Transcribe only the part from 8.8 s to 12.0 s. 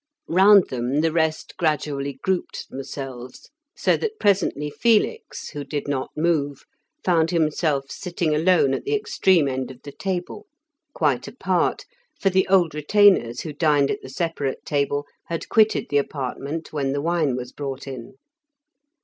the extreme end of the table; quite apart,